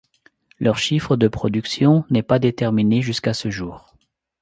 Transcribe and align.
Leur 0.59 0.79
chiffre 0.79 1.15
de 1.15 1.27
production 1.27 2.05
n'est 2.09 2.23
pas 2.23 2.39
déterminé 2.39 3.03
jusqu'à 3.03 3.35
ce 3.35 3.51
jour. 3.51 3.93